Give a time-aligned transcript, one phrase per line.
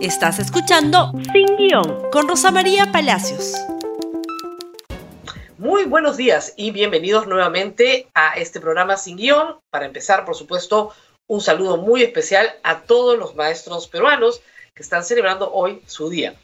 [0.00, 3.54] Estás escuchando Sin Guión con Rosa María Palacios.
[5.58, 9.56] Muy buenos días y bienvenidos nuevamente a este programa Sin Guión.
[9.70, 10.92] Para empezar, por supuesto,
[11.28, 14.40] un saludo muy especial a todos los maestros peruanos
[14.72, 16.36] que están celebrando hoy su día.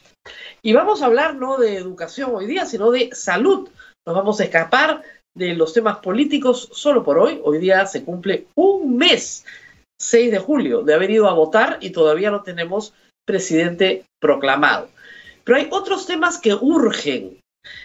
[0.60, 3.68] Y vamos a hablar no de educación hoy día, sino de salud.
[4.04, 7.40] Nos vamos a escapar de los temas políticos solo por hoy.
[7.44, 9.46] Hoy día se cumple un mes,
[10.00, 12.94] 6 de julio, de haber ido a votar y todavía no tenemos
[13.24, 14.88] presidente proclamado.
[15.44, 17.38] Pero hay otros temas que urgen.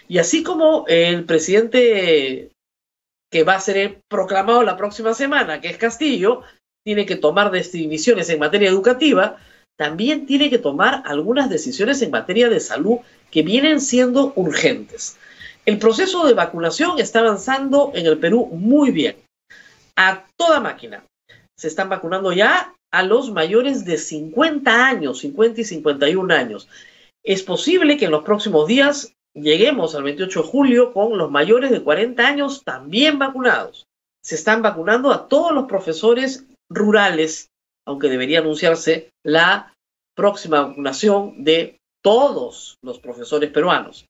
[0.08, 2.50] Y así como el presidente
[3.30, 6.42] que va a ser proclamado la próxima semana, que es Castillo,
[6.84, 9.36] tiene que tomar decisiones en materia educativa,
[9.78, 12.98] también tiene que tomar algunas decisiones en materia de salud
[13.30, 15.18] que vienen siendo urgentes.
[15.64, 19.16] El proceso de vacunación está avanzando en el Perú muy bien,
[19.96, 21.04] a toda máquina.
[21.56, 26.68] Se están vacunando ya a los mayores de 50 años, 50 y 51 años.
[27.24, 31.70] Es posible que en los próximos días lleguemos al 28 de julio con los mayores
[31.70, 33.86] de 40 años también vacunados.
[34.22, 37.48] Se están vacunando a todos los profesores rurales,
[37.86, 39.72] aunque debería anunciarse la
[40.14, 44.06] próxima vacunación de todos los profesores peruanos.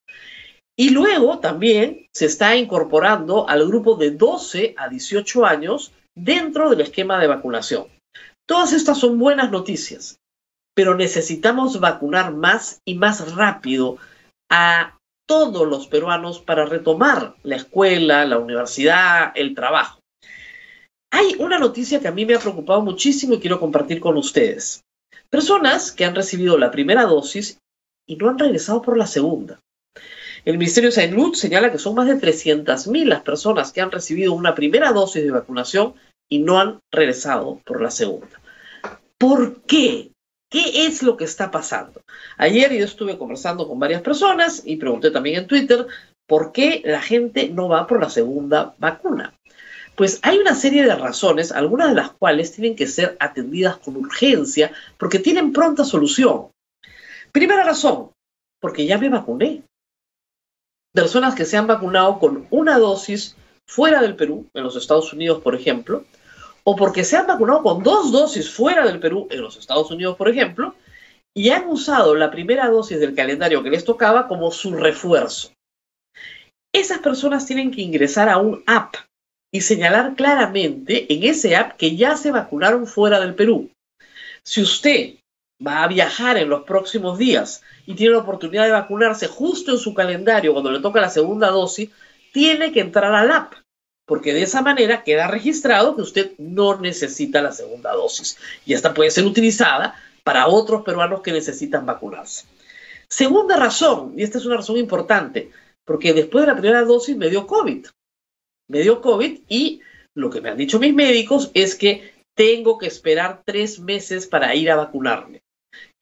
[0.77, 6.81] Y luego también se está incorporando al grupo de 12 a 18 años dentro del
[6.81, 7.87] esquema de vacunación.
[8.51, 10.19] Todas estas son buenas noticias,
[10.75, 13.97] pero necesitamos vacunar más y más rápido
[14.51, 20.01] a todos los peruanos para retomar la escuela, la universidad, el trabajo.
[21.13, 24.81] Hay una noticia que a mí me ha preocupado muchísimo y quiero compartir con ustedes.
[25.29, 27.57] Personas que han recibido la primera dosis
[28.05, 29.61] y no han regresado por la segunda.
[30.43, 34.33] El Ministerio de Salud señala que son más de 300.000 las personas que han recibido
[34.33, 35.93] una primera dosis de vacunación
[36.29, 38.40] y no han regresado por la segunda.
[39.21, 40.13] ¿Por qué?
[40.49, 42.01] ¿Qué es lo que está pasando?
[42.37, 45.85] Ayer yo estuve conversando con varias personas y pregunté también en Twitter
[46.25, 49.35] por qué la gente no va por la segunda vacuna.
[49.95, 53.95] Pues hay una serie de razones, algunas de las cuales tienen que ser atendidas con
[53.95, 56.47] urgencia porque tienen pronta solución.
[57.31, 58.09] Primera razón,
[58.59, 59.61] porque ya me vacuné.
[60.95, 63.35] Personas que se han vacunado con una dosis
[63.67, 66.05] fuera del Perú, en los Estados Unidos, por ejemplo,
[66.63, 70.15] o porque se han vacunado con dos dosis fuera del Perú, en los Estados Unidos,
[70.17, 70.75] por ejemplo,
[71.33, 75.51] y han usado la primera dosis del calendario que les tocaba como su refuerzo.
[76.73, 78.95] Esas personas tienen que ingresar a un app
[79.53, 83.69] y señalar claramente en ese app que ya se vacunaron fuera del Perú.
[84.43, 85.15] Si usted
[85.65, 89.77] va a viajar en los próximos días y tiene la oportunidad de vacunarse justo en
[89.77, 91.89] su calendario cuando le toca la segunda dosis,
[92.31, 93.53] tiene que entrar al app
[94.11, 98.93] porque de esa manera queda registrado que usted no necesita la segunda dosis y esta
[98.93, 99.95] puede ser utilizada
[100.25, 102.45] para otros peruanos que necesitan vacunarse.
[103.07, 105.51] Segunda razón, y esta es una razón importante,
[105.85, 107.87] porque después de la primera dosis me dio COVID.
[108.67, 109.79] Me dio COVID y
[110.13, 114.53] lo que me han dicho mis médicos es que tengo que esperar tres meses para
[114.55, 115.39] ir a vacunarme.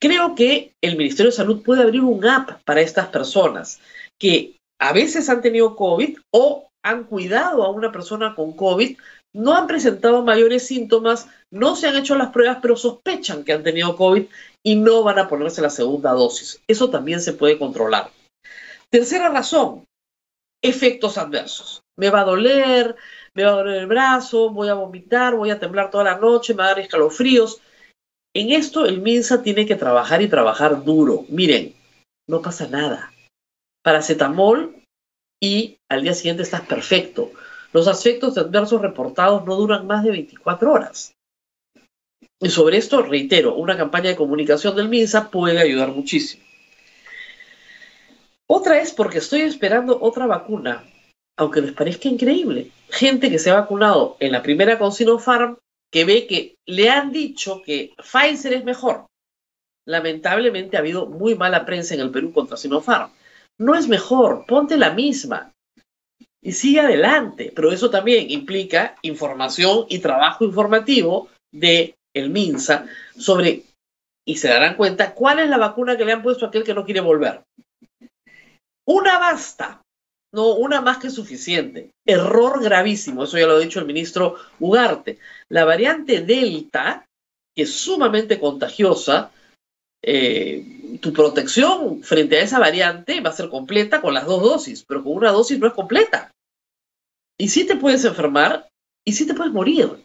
[0.02, 3.80] Creo que el Ministerio de Salud puede abrir un app para estas personas
[4.18, 8.98] que a veces han tenido COVID o han cuidado a una persona con COVID,
[9.34, 13.64] no han presentado mayores síntomas, no se han hecho las pruebas, pero sospechan que han
[13.64, 14.26] tenido COVID
[14.64, 16.62] y no van a ponerse la segunda dosis.
[16.68, 18.10] Eso también se puede controlar.
[18.90, 19.86] Tercera razón,
[20.64, 21.82] efectos adversos.
[21.98, 22.96] Me va a doler,
[23.36, 26.54] me va a doler el brazo, voy a vomitar, voy a temblar toda la noche,
[26.54, 27.62] me va a dar escalofríos.
[28.34, 31.26] En esto el MINSA tiene que trabajar y trabajar duro.
[31.30, 31.76] Miren,
[32.28, 33.12] no pasa nada.
[33.84, 34.84] Paracetamol
[35.42, 37.32] y al día siguiente estás perfecto.
[37.72, 41.14] Los efectos adversos reportados no duran más de 24 horas.
[42.42, 46.44] Y sobre esto, reitero, una campaña de comunicación del MINSA puede ayudar muchísimo.
[48.48, 50.84] Otra es porque estoy esperando otra vacuna,
[51.38, 52.72] aunque les parezca increíble.
[52.90, 55.58] Gente que se ha vacunado en la primera con Sinopharm,
[55.92, 59.06] que ve que le han dicho que Pfizer es mejor.
[59.86, 63.12] Lamentablemente ha habido muy mala prensa en el Perú contra Sinopharm
[63.60, 65.52] no es mejor, ponte la misma
[66.42, 67.52] y sigue adelante.
[67.56, 72.86] Pero eso también implica información y trabajo informativo de el MINSA
[73.18, 73.64] sobre,
[74.26, 76.74] y se darán cuenta, cuál es la vacuna que le han puesto a aquel que
[76.74, 77.44] no quiere volver.
[78.88, 79.82] Una basta,
[80.34, 81.92] no una más que suficiente.
[82.08, 85.20] Error gravísimo, eso ya lo ha dicho el ministro Ugarte.
[85.50, 87.06] La variante Delta,
[87.56, 89.32] que es sumamente contagiosa,
[90.02, 94.84] eh, tu protección frente a esa variante va a ser completa con las dos dosis,
[94.86, 96.32] pero con una dosis no es completa.
[97.38, 98.68] Y sí te puedes enfermar
[99.06, 100.04] y sí te puedes morir.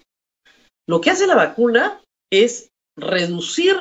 [0.87, 2.00] Lo que hace la vacuna
[2.31, 3.75] es reducir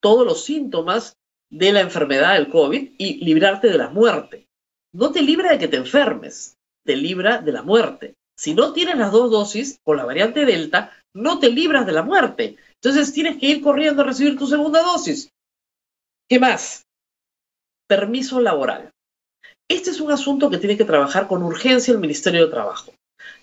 [0.00, 1.14] todos los síntomas
[1.50, 4.46] de la enfermedad del COVID y librarte de la muerte.
[4.92, 8.14] No te libra de que te enfermes, te libra de la muerte.
[8.36, 12.02] Si no tienes las dos dosis con la variante Delta, no te libras de la
[12.02, 12.56] muerte.
[12.74, 15.30] Entonces tienes que ir corriendo a recibir tu segunda dosis.
[16.30, 16.86] ¿Qué más?
[17.88, 18.92] Permiso laboral.
[19.68, 22.92] Este es un asunto que tiene que trabajar con urgencia el Ministerio de Trabajo.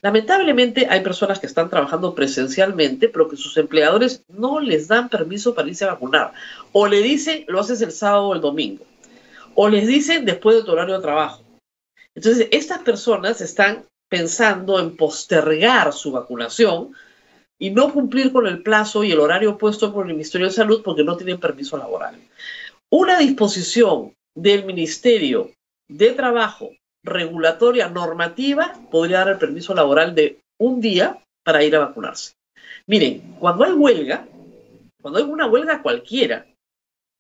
[0.02, 5.54] Lamentablemente hay personas que están trabajando presencialmente, pero que sus empleadores no les dan permiso
[5.54, 6.32] para irse a vacunar.
[6.72, 8.86] O le dicen, lo haces el sábado o el domingo.
[9.54, 11.44] O les dicen después de tu horario de trabajo.
[12.16, 16.94] Entonces, estas personas están pensando en postergar su vacunación
[17.60, 20.82] y no cumplir con el plazo y el horario puesto por el Ministerio de Salud
[20.86, 22.16] porque no tienen permiso laboral.
[22.90, 25.52] Una disposición del Ministerio
[25.90, 26.70] de Trabajo
[27.04, 32.34] regulatoria normativa podría dar el permiso laboral de un día para ir a vacunarse.
[32.86, 34.26] Miren, cuando hay huelga,
[35.02, 36.46] cuando hay una huelga cualquiera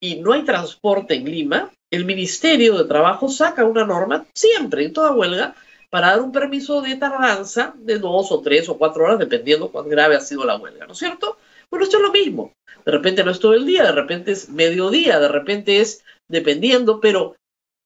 [0.01, 4.93] y no hay transporte en Lima, el Ministerio de Trabajo saca una norma siempre en
[4.93, 5.53] toda huelga
[5.89, 9.89] para dar un permiso de tardanza de dos o tres o cuatro horas, dependiendo cuán
[9.89, 11.37] grave ha sido la huelga, ¿no es cierto?
[11.69, 12.53] Bueno, esto es lo mismo.
[12.85, 17.01] De repente no es todo el día, de repente es mediodía, de repente es dependiendo,
[17.01, 17.35] pero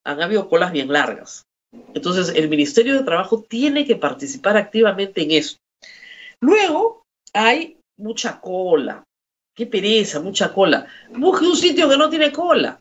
[0.05, 1.45] han habido colas bien largas.
[1.93, 5.59] Entonces, el Ministerio de Trabajo tiene que participar activamente en esto.
[6.41, 9.03] Luego, hay mucha cola.
[9.55, 10.87] Qué pereza, mucha cola.
[11.15, 12.79] Busque un sitio que no tiene cola.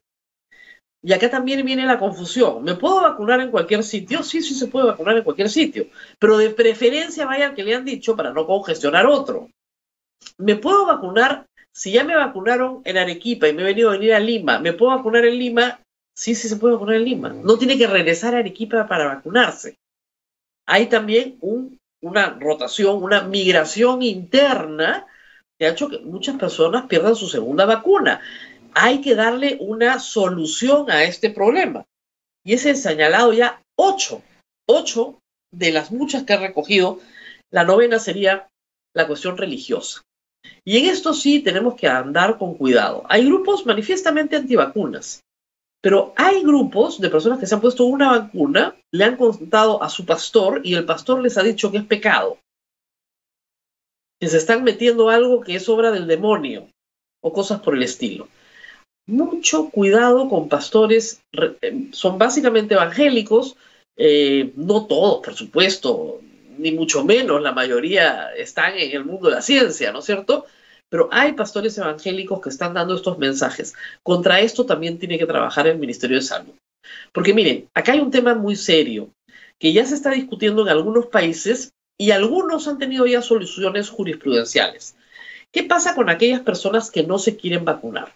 [1.03, 2.63] Y acá también viene la confusión.
[2.63, 4.23] ¿Me puedo vacunar en cualquier sitio?
[4.23, 5.87] Sí, sí se puede vacunar en cualquier sitio.
[6.19, 9.49] Pero de preferencia vaya al que le han dicho para no congestionar otro.
[10.39, 11.47] ¿Me puedo vacunar?
[11.73, 14.73] Si ya me vacunaron en Arequipa y me he venido a venir a Lima, ¿me
[14.73, 15.81] puedo vacunar en Lima?
[16.15, 17.29] Sí, sí se puede vacunar en Lima.
[17.31, 19.77] No tiene que regresar a Arequipa para vacunarse.
[20.67, 21.39] Hay también
[22.01, 25.07] una rotación, una migración interna
[25.59, 28.21] que ha hecho que muchas personas pierdan su segunda vacuna
[28.75, 31.87] hay que darle una solución a este problema.
[32.45, 34.23] Y ese señalado ya ocho,
[34.67, 35.21] ocho
[35.53, 37.01] de las muchas que ha recogido.
[37.51, 38.49] La novena sería
[38.95, 40.03] la cuestión religiosa.
[40.65, 43.05] Y en esto sí tenemos que andar con cuidado.
[43.09, 45.23] Hay grupos manifiestamente antivacunas,
[45.81, 49.89] pero hay grupos de personas que se han puesto una vacuna, le han contado a
[49.89, 52.39] su pastor y el pastor les ha dicho que es pecado,
[54.21, 56.69] que se están metiendo algo que es obra del demonio
[57.23, 58.29] o cosas por el estilo
[59.11, 63.57] mucho cuidado con pastores, eh, son básicamente evangélicos,
[63.97, 66.21] eh, no todos, por supuesto,
[66.61, 70.47] ni mucho menos, la mayoría están en el mundo de la ciencia, ¿no es cierto?
[70.89, 73.75] Pero hay pastores evangélicos que están dando estos mensajes.
[74.03, 76.55] Contra esto también tiene que trabajar el Ministerio de Salud.
[77.13, 79.11] Porque miren, acá hay un tema muy serio
[79.59, 84.97] que ya se está discutiendo en algunos países y algunos han tenido ya soluciones jurisprudenciales.
[85.53, 88.15] ¿Qué pasa con aquellas personas que no se quieren vacunar?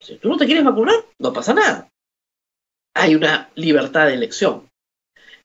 [0.00, 1.88] Si tú no te quieres vacunar, no pasa nada.
[2.94, 4.68] Hay una libertad de elección.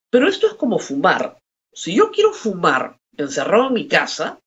[0.10, 1.38] Pero esto es como fumar.
[1.74, 4.40] Si yo quiero fumar encerrado en mi casa,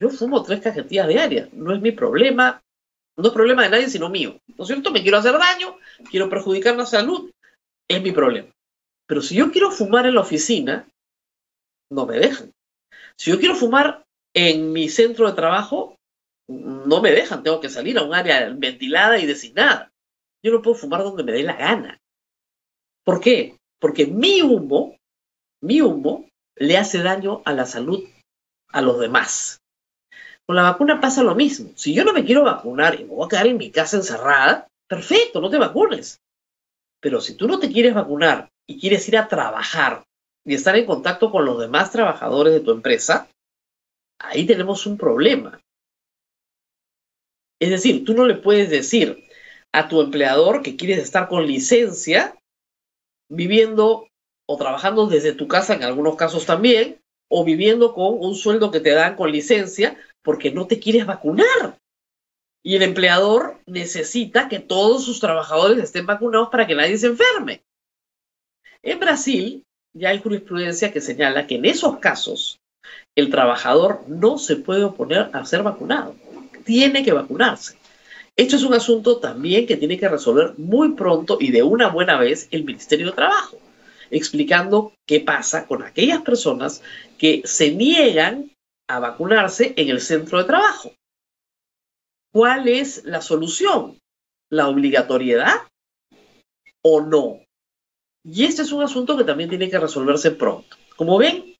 [0.00, 1.52] yo fumo tres cajetillas diarias.
[1.52, 2.62] No es mi problema.
[3.16, 4.38] No es problema de nadie sino mío.
[4.56, 4.90] ¿No es cierto?
[4.90, 5.76] Me quiero hacer daño,
[6.10, 7.30] quiero perjudicar la salud.
[7.88, 8.48] Es mi problema.
[9.06, 10.88] Pero si yo quiero fumar en la oficina,
[11.90, 12.52] no me dejan.
[13.16, 14.04] Si yo quiero fumar
[14.34, 15.96] en mi centro de trabajo,
[16.48, 19.90] no me dejan, tengo que salir a un área ventilada y designada.
[20.42, 21.98] Yo no puedo fumar donde me dé la gana.
[23.04, 23.56] ¿Por qué?
[23.80, 24.96] Porque mi humo,
[25.62, 26.27] mi humo
[26.58, 28.04] le hace daño a la salud
[28.68, 29.60] a los demás.
[30.46, 31.70] Con la vacuna pasa lo mismo.
[31.76, 34.66] Si yo no me quiero vacunar y me voy a quedar en mi casa encerrada,
[34.88, 36.20] perfecto, no te vacunes.
[37.00, 40.04] Pero si tú no te quieres vacunar y quieres ir a trabajar
[40.44, 43.28] y estar en contacto con los demás trabajadores de tu empresa,
[44.18, 45.60] ahí tenemos un problema.
[47.60, 49.28] Es decir, tú no le puedes decir
[49.72, 52.36] a tu empleador que quieres estar con licencia,
[53.28, 54.07] viviendo
[54.48, 58.80] o trabajando desde tu casa en algunos casos también, o viviendo con un sueldo que
[58.80, 61.78] te dan con licencia porque no te quieres vacunar.
[62.64, 67.62] Y el empleador necesita que todos sus trabajadores estén vacunados para que nadie se enferme.
[68.82, 69.64] En Brasil
[69.94, 72.58] ya hay jurisprudencia que señala que en esos casos
[73.14, 76.14] el trabajador no se puede oponer a ser vacunado
[76.68, 77.78] tiene que vacunarse.
[78.36, 82.18] Esto es un asunto también que tiene que resolver muy pronto y de una buena
[82.18, 83.56] vez el Ministerio de Trabajo,
[84.10, 86.82] explicando qué pasa con aquellas personas
[87.18, 88.50] que se niegan
[88.88, 90.92] a vacunarse en el centro de trabajo.
[92.32, 93.98] ¿Cuál es la solución?
[94.50, 95.54] ¿La obligatoriedad
[96.82, 97.40] o no?
[98.24, 100.76] Y este es un asunto que también tiene que resolverse pronto.
[100.96, 101.56] Como ven,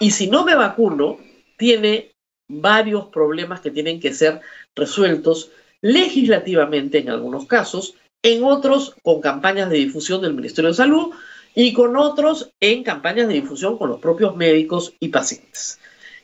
[0.00, 1.18] y si no me vacuno,
[1.56, 2.12] tiene
[2.48, 4.40] varios problemas que tienen que ser
[4.76, 11.12] resueltos legislativamente en algunos casos en otros con campañas de difusión del Ministerio de Salud
[11.54, 15.78] y con otros en campañas de difusión con los propios médicos y pacientes.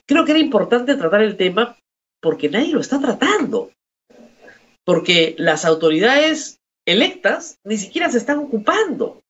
[0.05, 1.77] Creo que era importante tratar el tema
[2.21, 3.71] porque nadie lo está tratando,
[4.83, 9.21] porque las autoridades electas ni siquiera se están ocupando.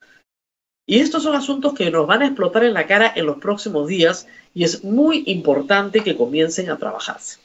[0.87, 3.87] Y estos son asuntos que nos van a explotar en la cara en los próximos
[3.87, 7.39] días y es muy importante que comiencen a trabajarse.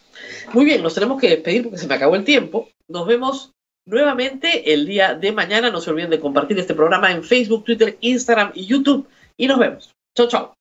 [0.54, 2.70] Muy bien, nos tenemos que despedir porque se me acabó el tiempo.
[2.88, 3.52] Nos vemos
[3.86, 5.70] nuevamente el día de mañana.
[5.70, 9.06] No se olviden de compartir este programa en Facebook, Twitter, Instagram y YouTube.
[9.36, 9.94] Y nos vemos.
[10.16, 10.54] Chao, chao.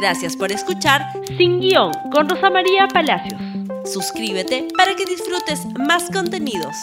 [0.00, 1.02] Gracias por escuchar
[1.36, 3.40] Sin Guión con Rosa María Palacios.
[3.84, 6.76] Suscríbete para que disfrutes más contenidos.